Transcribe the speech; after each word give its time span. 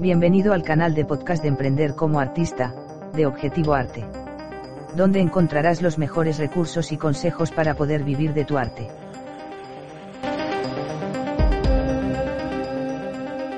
Bienvenido 0.00 0.54
al 0.54 0.62
canal 0.62 0.94
de 0.94 1.04
podcast 1.04 1.42
de 1.42 1.48
Emprender 1.48 1.94
como 1.94 2.20
Artista, 2.20 2.74
de 3.12 3.26
Objetivo 3.26 3.74
Arte. 3.74 4.02
Donde 4.96 5.20
encontrarás 5.20 5.82
los 5.82 5.98
mejores 5.98 6.38
recursos 6.38 6.90
y 6.90 6.96
consejos 6.96 7.50
para 7.50 7.74
poder 7.74 8.02
vivir 8.02 8.32
de 8.32 8.46
tu 8.46 8.56
arte. 8.56 8.88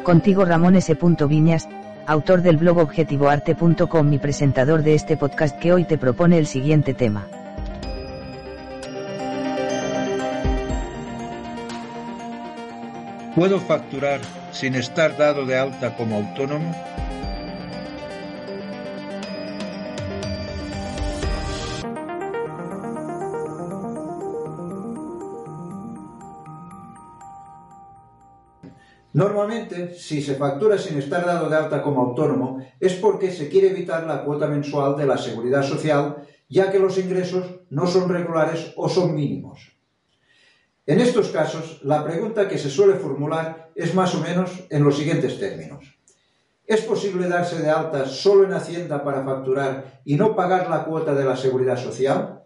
Contigo 0.03 0.45
Ramón 0.45 0.75
S. 0.75 0.99
Viñas, 1.29 1.69
autor 2.09 2.43
del 2.43 2.57
blog 2.57 2.79
objetivoarte.com 2.79 4.13
y 4.13 4.19
presentador 4.19 4.83
de 4.83 4.97
este 4.97 5.17
podcast 5.17 5.57
que 5.61 5.73
hoy 5.73 5.85
te 5.85 5.97
propone 5.97 6.39
el 6.39 6.49
siguiente 6.49 6.93
tema. 6.93 7.25
¿Puedo 13.35 13.59
facturar 13.59 14.21
sin 14.53 14.75
estar 14.75 15.17
dado 15.17 15.47
de 15.47 15.57
alta 15.57 15.97
como 15.97 16.17
autónomo? 16.17 16.71
Normalmente, 29.15 29.95
si 29.95 30.21
se 30.21 30.35
factura 30.35 30.77
sin 30.77 30.99
estar 30.99 31.25
dado 31.25 31.49
de 31.49 31.57
alta 31.57 31.81
como 31.83 32.03
autónomo, 32.03 32.63
es 32.79 32.93
porque 32.97 33.31
se 33.31 33.49
quiere 33.49 33.71
evitar 33.71 34.07
la 34.07 34.25
cuota 34.25 34.47
mensual 34.47 34.95
de 34.95 35.07
la 35.07 35.17
seguridad 35.17 35.63
social, 35.63 36.17
ya 36.51 36.71
que 36.71 36.79
los 36.79 36.99
ingresos 36.99 37.61
no 37.71 37.87
son 37.87 38.11
regulares 38.11 38.75
o 38.77 38.91
son 38.91 39.15
mínimos. 39.15 39.72
En 40.85 41.01
estos 41.01 41.29
casos, 41.29 41.81
la 41.85 42.03
pregunta 42.03 42.49
que 42.49 42.59
se 42.59 42.69
suele 42.69 42.95
formular 42.95 43.71
es 43.77 43.95
más 43.95 44.15
o 44.17 44.21
menos 44.21 44.65
en 44.69 44.83
los 44.83 44.97
siguientes 44.97 45.39
términos. 45.39 45.97
¿Es 46.67 46.81
posible 46.81 47.29
darse 47.29 47.61
de 47.63 47.71
alta 47.71 48.07
solo 48.07 48.45
en 48.45 48.53
Hacienda 48.53 49.05
para 49.05 49.23
facturar 49.25 50.01
y 50.05 50.17
no 50.17 50.35
pagar 50.35 50.69
la 50.69 50.85
cuota 50.85 51.15
de 51.15 51.25
la 51.25 51.37
seguridad 51.37 51.77
social? 51.77 52.43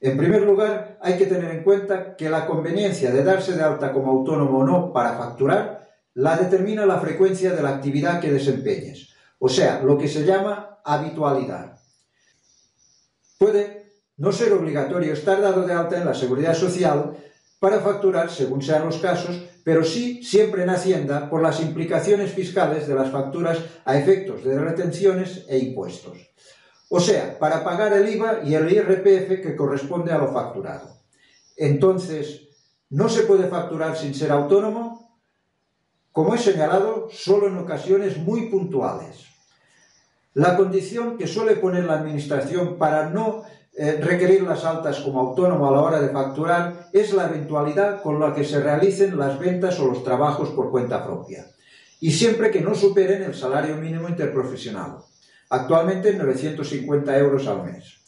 En 0.00 0.18
primer 0.18 0.42
lugar, 0.42 0.98
hay 1.00 1.16
que 1.16 1.26
tener 1.26 1.50
en 1.50 1.64
cuenta 1.64 2.16
que 2.16 2.28
la 2.28 2.46
conveniencia 2.46 3.10
de 3.10 3.24
darse 3.24 3.52
de 3.52 3.62
alta 3.62 3.92
como 3.92 4.12
autónomo 4.12 4.58
o 4.58 4.64
no 4.64 4.92
para 4.92 5.14
facturar 5.14 5.88
la 6.14 6.36
determina 6.36 6.84
la 6.84 7.00
frecuencia 7.00 7.52
de 7.52 7.62
la 7.62 7.70
actividad 7.70 8.20
que 8.20 8.30
desempeñes, 8.30 9.14
o 9.38 9.48
sea, 9.48 9.80
lo 9.82 9.96
que 9.96 10.08
se 10.08 10.24
llama 10.24 10.80
habitualidad. 10.84 11.78
Puede 13.38 13.92
no 14.16 14.32
ser 14.32 14.52
obligatorio 14.52 15.12
estar 15.12 15.40
dado 15.40 15.62
de 15.62 15.72
alta 15.72 15.96
en 15.96 16.04
la 16.04 16.14
seguridad 16.14 16.54
social 16.54 17.16
para 17.58 17.80
facturar 17.80 18.30
según 18.30 18.62
sean 18.62 18.84
los 18.84 18.98
casos, 18.98 19.42
pero 19.64 19.84
sí 19.84 20.22
siempre 20.22 20.62
en 20.62 20.70
Hacienda 20.70 21.28
por 21.28 21.42
las 21.42 21.60
implicaciones 21.60 22.32
fiscales 22.32 22.86
de 22.86 22.94
las 22.94 23.10
facturas 23.10 23.58
a 23.84 23.98
efectos 23.98 24.44
de 24.44 24.58
retenciones 24.58 25.44
e 25.48 25.58
impuestos. 25.58 26.18
O 26.88 27.00
sea, 27.00 27.38
para 27.38 27.64
pagar 27.64 27.92
el 27.92 28.08
IVA 28.08 28.40
y 28.44 28.54
el 28.54 28.72
IRPF 28.72 29.42
que 29.42 29.56
corresponde 29.56 30.12
a 30.12 30.18
lo 30.18 30.32
facturado. 30.32 30.96
Entonces, 31.56 32.48
¿no 32.90 33.08
se 33.08 33.24
puede 33.24 33.48
facturar 33.48 33.96
sin 33.96 34.14
ser 34.14 34.30
autónomo? 34.30 35.18
Como 36.12 36.34
he 36.34 36.38
señalado, 36.38 37.08
solo 37.10 37.48
en 37.48 37.58
ocasiones 37.58 38.16
muy 38.16 38.48
puntuales. 38.48 39.26
La 40.34 40.56
condición 40.56 41.18
que 41.18 41.26
suele 41.26 41.56
poner 41.56 41.84
la 41.84 41.94
Administración 41.94 42.78
para 42.78 43.10
no 43.10 43.42
eh, 43.80 44.00
requerir 44.02 44.42
las 44.42 44.64
altas 44.64 44.98
como 44.98 45.20
autónomo 45.20 45.68
a 45.68 45.70
la 45.70 45.80
hora 45.80 46.00
de 46.00 46.08
facturar 46.08 46.88
es 46.92 47.12
la 47.12 47.26
eventualidad 47.26 48.02
con 48.02 48.18
la 48.18 48.34
que 48.34 48.42
se 48.42 48.58
realicen 48.60 49.16
las 49.16 49.38
ventas 49.38 49.78
o 49.78 49.86
los 49.86 50.02
trabajos 50.02 50.48
por 50.48 50.72
cuenta 50.72 51.06
propia, 51.06 51.46
y 52.00 52.10
siempre 52.10 52.50
que 52.50 52.60
no 52.60 52.74
superen 52.74 53.22
el 53.22 53.36
salario 53.36 53.76
mínimo 53.76 54.08
interprofesional, 54.08 54.96
actualmente 55.48 56.12
950 56.12 57.18
euros 57.18 57.46
al 57.46 57.62
mes. 57.62 57.98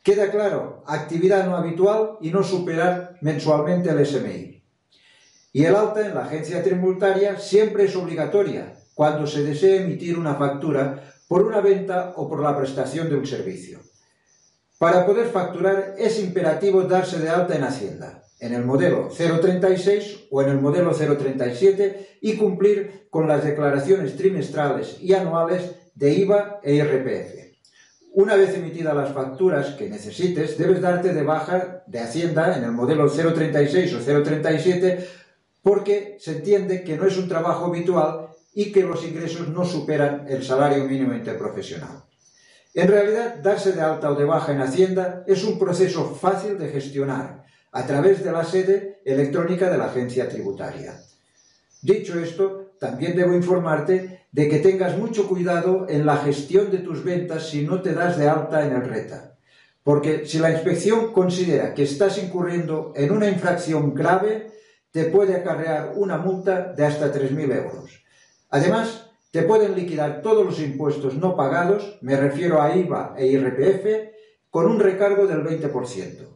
Queda 0.00 0.30
claro, 0.30 0.84
actividad 0.86 1.44
no 1.44 1.56
habitual 1.56 2.18
y 2.20 2.30
no 2.30 2.44
superar 2.44 3.16
mensualmente 3.20 3.90
el 3.90 4.06
SMI. 4.06 4.62
Y 5.52 5.64
el 5.64 5.74
alta 5.74 6.06
en 6.06 6.14
la 6.14 6.26
agencia 6.26 6.62
tributaria 6.62 7.40
siempre 7.40 7.86
es 7.86 7.96
obligatoria 7.96 8.76
cuando 8.94 9.26
se 9.26 9.42
desee 9.42 9.82
emitir 9.82 10.16
una 10.16 10.36
factura 10.36 11.02
por 11.26 11.42
una 11.42 11.60
venta 11.60 12.12
o 12.14 12.28
por 12.28 12.40
la 12.40 12.56
prestación 12.56 13.08
de 13.08 13.16
un 13.16 13.26
servicio. 13.26 13.80
Para 14.78 15.06
poder 15.06 15.28
facturar 15.28 15.94
es 15.98 16.18
imperativo 16.18 16.82
darse 16.82 17.18
de 17.20 17.28
alta 17.28 17.54
en 17.54 17.62
Hacienda, 17.62 18.24
en 18.40 18.54
el 18.54 18.64
modelo 18.64 19.08
036 19.08 20.26
o 20.30 20.42
en 20.42 20.48
el 20.48 20.60
modelo 20.60 20.92
037 20.92 22.18
y 22.20 22.36
cumplir 22.36 23.06
con 23.08 23.28
las 23.28 23.44
declaraciones 23.44 24.16
trimestrales 24.16 24.96
y 25.00 25.14
anuales 25.14 25.70
de 25.94 26.12
IVA 26.14 26.60
e 26.62 26.74
IRPF. 26.74 27.44
Una 28.14 28.34
vez 28.34 28.54
emitidas 28.54 28.96
las 28.96 29.12
facturas 29.12 29.70
que 29.70 29.88
necesites, 29.88 30.58
debes 30.58 30.80
darte 30.80 31.14
de 31.14 31.22
baja 31.22 31.84
de 31.86 32.00
Hacienda 32.00 32.56
en 32.56 32.64
el 32.64 32.72
modelo 32.72 33.08
036 33.08 33.94
o 33.94 34.22
037 34.22 35.08
porque 35.62 36.16
se 36.20 36.32
entiende 36.32 36.82
que 36.82 36.96
no 36.96 37.06
es 37.06 37.16
un 37.16 37.28
trabajo 37.28 37.66
habitual 37.66 38.28
y 38.52 38.70
que 38.70 38.82
los 38.82 39.04
ingresos 39.04 39.48
no 39.48 39.64
superan 39.64 40.26
el 40.28 40.42
salario 40.42 40.84
mínimo 40.84 41.14
interprofesional. 41.14 42.04
En 42.74 42.88
realidad, 42.88 43.36
darse 43.36 43.72
de 43.72 43.80
alta 43.80 44.10
o 44.10 44.16
de 44.16 44.24
baja 44.24 44.52
en 44.52 44.60
Hacienda 44.60 45.22
es 45.28 45.44
un 45.44 45.60
proceso 45.60 46.12
fácil 46.16 46.58
de 46.58 46.68
gestionar 46.68 47.44
a 47.70 47.86
través 47.86 48.24
de 48.24 48.32
la 48.32 48.44
sede 48.44 49.00
electrónica 49.04 49.70
de 49.70 49.78
la 49.78 49.86
agencia 49.86 50.28
tributaria. 50.28 50.94
Dicho 51.82 52.18
esto, 52.18 52.74
también 52.80 53.16
debo 53.16 53.32
informarte 53.32 54.26
de 54.32 54.48
que 54.48 54.58
tengas 54.58 54.98
mucho 54.98 55.28
cuidado 55.28 55.86
en 55.88 56.04
la 56.04 56.16
gestión 56.16 56.72
de 56.72 56.78
tus 56.78 57.04
ventas 57.04 57.48
si 57.48 57.62
no 57.62 57.80
te 57.80 57.94
das 57.94 58.18
de 58.18 58.28
alta 58.28 58.66
en 58.66 58.72
el 58.72 58.82
RETA, 58.82 59.36
porque 59.84 60.26
si 60.26 60.40
la 60.40 60.50
inspección 60.50 61.12
considera 61.12 61.74
que 61.74 61.84
estás 61.84 62.18
incurriendo 62.18 62.92
en 62.96 63.12
una 63.12 63.28
infracción 63.28 63.94
grave, 63.94 64.50
te 64.90 65.04
puede 65.04 65.36
acarrear 65.36 65.92
una 65.94 66.18
multa 66.18 66.72
de 66.72 66.84
hasta 66.84 67.12
3.000 67.12 67.56
euros. 67.56 68.02
Además, 68.50 69.03
te 69.34 69.42
pueden 69.42 69.74
liquidar 69.74 70.22
todos 70.22 70.46
los 70.46 70.60
impuestos 70.60 71.16
no 71.16 71.34
pagados, 71.34 71.98
me 72.02 72.16
refiero 72.16 72.62
a 72.62 72.76
IVA 72.76 73.16
e 73.18 73.26
IRPF, 73.26 73.84
con 74.48 74.66
un 74.66 74.78
recargo 74.78 75.26
del 75.26 75.42
20%. 75.42 76.28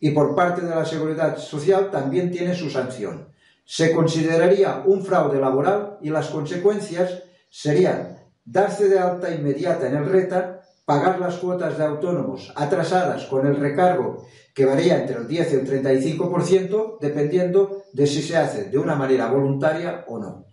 Y 0.00 0.12
por 0.12 0.34
parte 0.34 0.62
de 0.62 0.74
la 0.74 0.86
Seguridad 0.86 1.36
Social 1.36 1.90
también 1.90 2.30
tiene 2.30 2.54
su 2.54 2.70
sanción. 2.70 3.28
Se 3.66 3.92
consideraría 3.92 4.82
un 4.86 5.04
fraude 5.04 5.38
laboral 5.38 5.98
y 6.00 6.08
las 6.08 6.28
consecuencias 6.28 7.22
serían 7.50 8.16
darse 8.46 8.88
de 8.88 8.98
alta 8.98 9.30
inmediata 9.30 9.86
en 9.86 9.96
el 9.96 10.06
RETA, 10.06 10.62
pagar 10.86 11.20
las 11.20 11.34
cuotas 11.34 11.76
de 11.76 11.84
autónomos 11.84 12.50
atrasadas 12.56 13.26
con 13.26 13.46
el 13.46 13.56
recargo 13.56 14.24
que 14.54 14.64
varía 14.64 14.98
entre 14.98 15.18
el 15.18 15.28
10 15.28 15.52
y 15.52 15.56
el 15.56 15.84
35%, 15.84 16.96
dependiendo 16.98 17.82
de 17.92 18.06
si 18.06 18.22
se 18.22 18.38
hace 18.38 18.70
de 18.70 18.78
una 18.78 18.94
manera 18.94 19.30
voluntaria 19.30 20.06
o 20.08 20.18
no. 20.18 20.48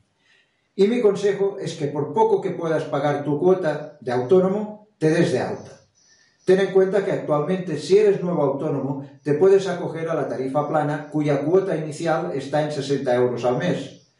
Y 0.75 0.87
mi 0.87 1.01
consejo 1.01 1.57
es 1.59 1.75
que 1.75 1.87
por 1.87 2.13
poco 2.13 2.41
que 2.41 2.51
puedas 2.51 2.83
pagar 2.83 3.23
tu 3.23 3.39
cuota 3.39 3.97
de 4.01 4.11
autónomo, 4.11 4.89
te 4.97 5.09
des 5.09 5.31
de 5.31 5.39
alta. 5.39 5.71
Ten 6.43 6.59
en 6.59 6.73
cuenta 6.73 7.03
que 7.03 7.11
actualmente 7.11 7.79
si 7.79 7.97
eres 7.97 8.21
nuevo 8.21 8.43
autónomo, 8.43 9.09
te 9.23 9.33
puedes 9.33 9.67
acoger 9.67 10.09
a 10.09 10.13
la 10.13 10.27
tarifa 10.27 10.67
plana 10.67 11.09
cuya 11.09 11.41
cuota 11.41 11.75
inicial 11.75 12.31
está 12.35 12.61
en 12.61 12.71
60 12.71 13.15
euros 13.15 13.45
al 13.45 13.57
mes. 13.57 14.11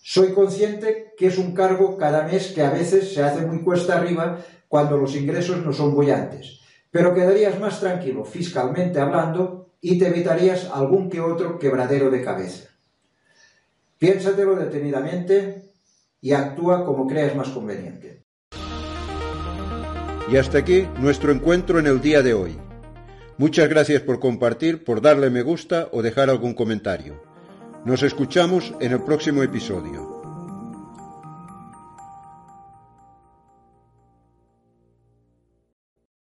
Soy 0.00 0.32
consciente 0.32 1.12
que 1.18 1.26
es 1.26 1.36
un 1.36 1.52
cargo 1.52 1.98
cada 1.98 2.22
mes 2.22 2.52
que 2.52 2.62
a 2.62 2.70
veces 2.70 3.12
se 3.12 3.22
hace 3.22 3.44
muy 3.44 3.62
cuesta 3.62 3.98
arriba 3.98 4.38
cuando 4.68 4.96
los 4.96 5.14
ingresos 5.14 5.58
no 5.58 5.72
son 5.72 5.94
bullantes, 5.94 6.60
pero 6.90 7.12
quedarías 7.12 7.60
más 7.60 7.80
tranquilo 7.80 8.24
fiscalmente 8.24 9.00
hablando 9.00 9.72
y 9.80 9.98
te 9.98 10.08
evitarías 10.08 10.70
algún 10.72 11.10
que 11.10 11.20
otro 11.20 11.58
quebradero 11.58 12.10
de 12.10 12.22
cabeza. 12.22 12.68
Piénsatelo 13.98 14.56
detenidamente 14.56 15.67
y 16.20 16.32
actúa 16.32 16.84
como 16.84 17.06
creas 17.06 17.34
más 17.36 17.48
conveniente. 17.48 18.24
Y 20.30 20.36
hasta 20.36 20.58
aquí 20.58 20.86
nuestro 21.00 21.32
encuentro 21.32 21.78
en 21.78 21.86
el 21.86 22.00
día 22.00 22.22
de 22.22 22.34
hoy. 22.34 22.58
Muchas 23.38 23.68
gracias 23.68 24.02
por 24.02 24.20
compartir, 24.20 24.84
por 24.84 25.00
darle 25.00 25.30
me 25.30 25.42
gusta 25.42 25.88
o 25.92 26.02
dejar 26.02 26.28
algún 26.28 26.54
comentario. 26.54 27.22
Nos 27.84 28.02
escuchamos 28.02 28.74
en 28.80 28.92
el 28.92 29.02
próximo 29.02 29.42
episodio. 29.42 30.17